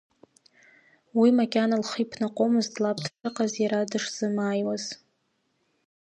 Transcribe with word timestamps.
Уи 1.19 1.29
макьана 1.37 1.77
лхы 1.81 1.99
иԥнаҟаӡомызт 2.03 2.73
лаб 2.83 2.97
дшыҟаз 3.03 3.53
иара 3.63 3.89
дышзымааиуаз. 3.89 4.83